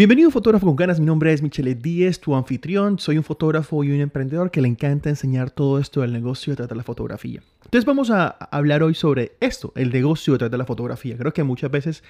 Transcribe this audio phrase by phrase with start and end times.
[0.00, 3.90] Bienvenido Fotógrafo con Ganas, mi nombre es Michele Díez, tu anfitrión, soy un fotógrafo y
[3.90, 7.42] un emprendedor que le encanta enseñar todo esto del negocio detrás de la fotografía.
[7.64, 11.18] Entonces vamos a hablar hoy sobre esto, el negocio detrás de la fotografía.
[11.18, 12.02] Creo que muchas veces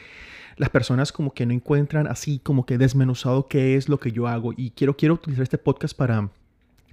[0.56, 4.28] las personas como que no encuentran así como que desmenuzado qué es lo que yo
[4.28, 6.28] hago y quiero, quiero utilizar este podcast para,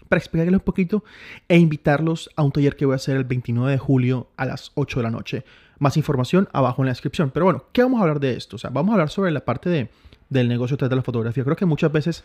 [0.10, 1.04] para explicarles un poquito
[1.48, 4.72] e invitarlos a un taller que voy a hacer el 29 de julio a las
[4.74, 5.46] 8 de la noche.
[5.78, 7.30] Más información abajo en la descripción.
[7.30, 8.56] Pero bueno, ¿qué vamos a hablar de esto?
[8.56, 9.90] O sea, vamos a hablar sobre la parte de
[10.30, 11.44] del negocio detrás de la fotografía.
[11.44, 12.24] Creo que muchas veces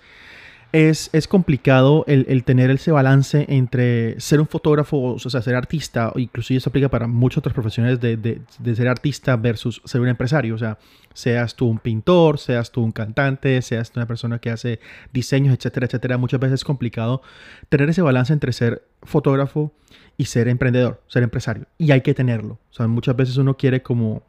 [0.72, 6.10] es, es complicado el, tener ese balance entre ser un fotógrafo, o sea, ser artista,
[6.16, 10.54] inclusive eso aplica para muchas otras profesiones de, de, ser artista versus ser un empresario.
[10.54, 10.78] O sea,
[11.12, 14.80] seas tú un pintor, seas tú un cantante, seas tú una persona que hace
[15.12, 16.16] diseños, etcétera, etcétera.
[16.16, 17.20] Muchas veces es complicado
[17.68, 19.72] tener ese balance entre ser fotógrafo
[20.16, 21.66] y ser emprendedor, ser empresario.
[21.76, 22.58] Y hay que tenerlo.
[22.70, 24.22] O sea, muchas veces uno quiere como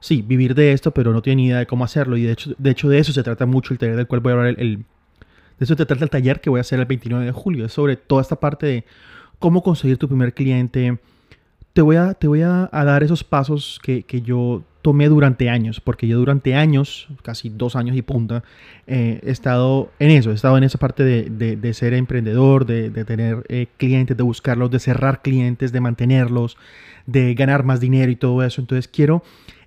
[0.00, 2.16] sí, vivir de esto, pero no tiene ni idea de cómo hacerlo.
[2.16, 4.32] Y de hecho, de hecho de eso se trata mucho el taller del cual voy
[4.32, 4.54] a hablar.
[4.58, 7.66] El, de eso se trata el taller que voy a hacer el 29 de julio.
[7.66, 8.84] Es sobre toda esta parte de
[9.38, 10.98] cómo conseguir tu primer cliente.
[11.74, 15.80] Te voy a, te voy a, dar esos pasos que, que, yo tomé durante años,
[15.80, 18.42] porque yo durante años, casi dos años y punta,
[18.88, 22.66] eh, he estado en eso, he estado en esa parte de, de, de ser emprendedor,
[22.66, 26.56] de, de tener eh, clientes, de buscarlos, de cerrar clientes, de mantenerlos,
[27.06, 28.60] de ganar más dinero y todo eso.
[28.60, 29.22] Entonces quiero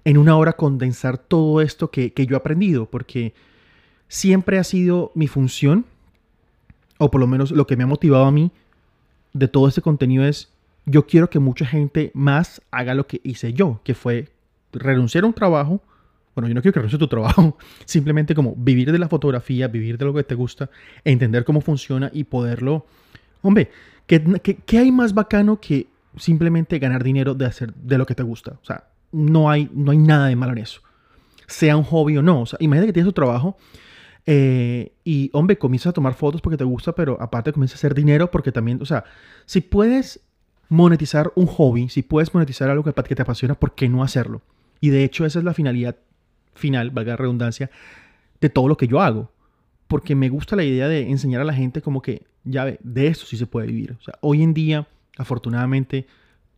[0.06, 3.34] en una hora condensar todo esto que, yo he aprendido, porque
[4.08, 5.86] siempre ha sido mi función,
[6.98, 8.52] o por lo menos lo que me ha motivado a mí
[9.34, 10.50] de todo este contenido es,
[10.86, 14.30] yo quiero que mucha gente más haga lo que hice yo, que fue
[14.74, 15.82] renunciar a un trabajo,
[16.36, 19.68] bueno, yo no quiero que renuncie a tu trabajo, simplemente como vivir de la fotografía,
[19.68, 20.70] vivir de lo que te gusta,
[21.04, 22.86] entender cómo funciona y poderlo,
[23.42, 23.72] hombre,
[24.06, 24.22] ¿qué,
[24.66, 25.88] qué hay más bacano que
[26.18, 28.60] simplemente ganar dinero de hacer de lo que te gusta?
[28.62, 30.82] O sea, no hay, no hay nada de malo en eso.
[31.48, 32.42] Sea un hobby o no.
[32.42, 33.56] O sea, imagínate que tienes tu trabajo
[34.26, 37.94] eh, y, hombre, comienzas a tomar fotos porque te gusta, pero aparte comienzas a hacer
[37.94, 39.04] dinero porque también, o sea,
[39.46, 40.22] si puedes
[40.70, 44.42] monetizar un hobby, si puedes monetizar algo que, te apasiona, ¿por qué no hacerlo?
[44.80, 45.98] Y de hecho esa es la finalidad
[46.56, 47.70] final, valga la redundancia,
[48.40, 49.32] de todo lo que yo hago.
[49.88, 53.08] Porque me gusta la idea de enseñar a la gente como que, ya ve, de
[53.08, 53.96] esto sí se puede vivir.
[54.00, 54.88] O sea, hoy en día,
[55.18, 56.08] afortunadamente,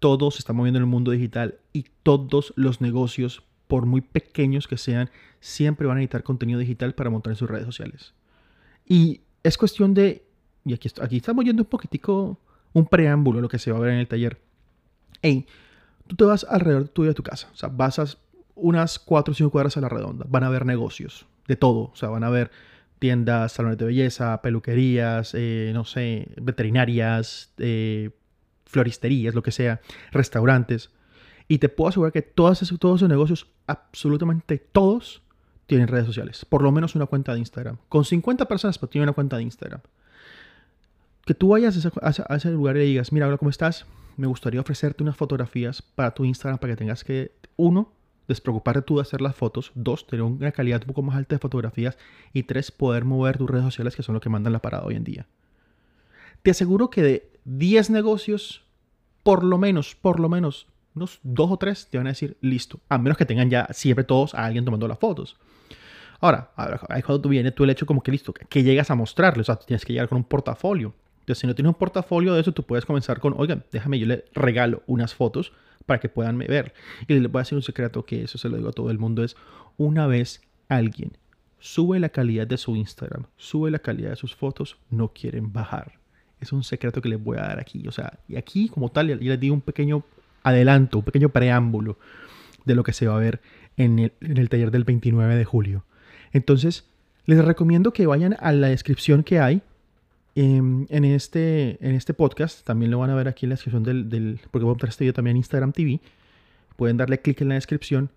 [0.05, 4.67] todo se está moviendo en el mundo digital y todos los negocios, por muy pequeños
[4.67, 8.13] que sean, siempre van a necesitar contenido digital para montar en sus redes sociales.
[8.87, 10.23] Y es cuestión de,
[10.63, 12.39] y aquí, aquí estamos yendo un poquitico,
[12.73, 14.39] un preámbulo a lo que se va a ver en el taller.
[15.23, 15.47] Hey,
[16.05, 18.05] tú te vas alrededor tuyo de tu casa, o sea, vas a
[18.53, 21.95] unas 4 o 5 cuadras a la redonda, van a haber negocios de todo, o
[21.95, 22.51] sea, van a haber
[22.99, 28.11] tiendas, salones de belleza, peluquerías, eh, no sé, veterinarias, eh,
[28.65, 29.81] floristerías, lo que sea,
[30.11, 30.89] restaurantes.
[31.47, 35.21] Y te puedo asegurar que todos esos, negocios, absolutamente todos,
[35.67, 36.45] tienen redes sociales.
[36.45, 37.77] Por lo menos una cuenta de Instagram.
[37.89, 39.81] Con 50 personas, pero tienen una cuenta de Instagram.
[41.25, 43.85] Que tú vayas a ese, lugar y digas, mira, hola, ¿cómo estás?
[44.15, 47.91] Me gustaría ofrecerte unas fotografías para tu Instagram para que tengas que, uno,
[48.27, 49.71] despreocuparte tú de hacer las fotos.
[49.75, 51.97] Dos, tener una calidad un poco más alta de fotografías.
[52.33, 54.95] Y tres, poder mover tus redes sociales, que son lo que mandan la parada hoy
[54.95, 55.27] en día.
[56.43, 58.63] Te aseguro que de 10 negocios,
[59.23, 62.79] por lo menos, por lo menos, unos dos o tres te van a decir listo,
[62.89, 65.37] a menos que tengan ya siempre todos a alguien tomando las fotos.
[66.19, 66.51] Ahora,
[66.89, 69.57] ahí cuando viene tú el hecho como que listo, que llegas a mostrarle, o sea,
[69.57, 70.93] tienes que llegar con un portafolio.
[71.19, 74.07] Entonces, si no tienes un portafolio de eso, tú puedes comenzar con, oigan, déjame, yo
[74.07, 75.51] le regalo unas fotos
[75.85, 76.73] para que puedan ver.
[77.07, 78.97] Y le voy a decir un secreto que eso se lo digo a todo el
[78.97, 79.35] mundo, es
[79.77, 81.17] una vez alguien
[81.59, 86.04] sube la calidad de su Instagram, sube la calidad de sus fotos, no quieren bajar
[86.39, 87.87] es un secreto que les voy a dar aquí.
[87.87, 90.03] O sea, y aquí como tal, yo les digo un pequeño
[90.43, 91.97] adelanto, un pequeño preámbulo
[92.65, 93.41] de lo que se va a ver
[93.77, 95.85] en el, taller del 29 de julio.
[96.31, 96.85] Entonces,
[97.25, 99.61] les recomiendo que vayan a la descripción que hay
[100.35, 102.65] en, este, en este podcast.
[102.65, 105.03] También lo van a ver aquí en la descripción del, del porque voy a este
[105.03, 105.99] video también en Instagram TV.
[106.75, 108.09] Pueden darle clic en la descripción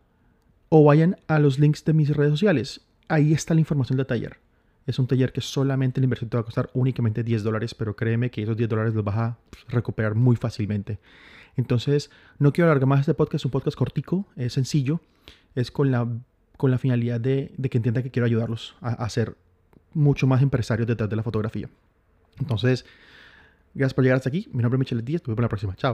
[0.69, 2.81] o vayan a los links de mis redes sociales.
[3.09, 4.48] Ahí está la información del taller.
[4.89, 7.95] Es un taller que solamente la inversión te va a costar únicamente 10 dólares, pero
[7.95, 9.39] créeme que esos 10 dólares los vas a
[9.69, 10.99] recuperar muy fácilmente.
[11.59, 15.03] Entonces, no quiero alargar más este podcast, es un podcast cortico, es sencillo,
[15.55, 16.09] es con la,
[16.57, 19.37] con la finalidad de, que entiendan que quiero ayudarlos a, ser
[19.93, 21.69] mucho más empresarios detrás de la fotografía.
[22.39, 22.87] Entonces,
[23.75, 24.49] gracias por llegar hasta aquí.
[24.55, 25.77] Mi nombre es Michelle Díaz, te vemos la próxima.
[25.77, 25.87] Chao.